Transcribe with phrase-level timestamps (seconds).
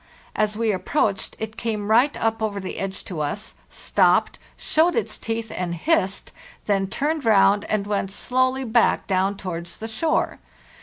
[0.35, 5.15] As we approached, it came right up over the edge to us, stopped, showed its
[5.15, 6.31] teeth, and hissed,
[6.65, 10.39] then turned round and went slow ly back down towards the shore.